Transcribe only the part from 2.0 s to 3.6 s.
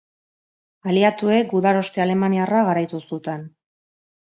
alemaniarra garaitu zuten.